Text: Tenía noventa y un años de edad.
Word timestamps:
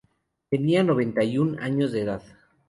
Tenía 0.49 0.83
noventa 0.83 1.23
y 1.23 1.37
un 1.37 1.59
años 1.59 1.91
de 1.91 2.01
edad. 2.01 2.23